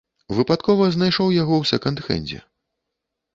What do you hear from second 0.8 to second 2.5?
знайшоў яго ў сэканд-хэндзе.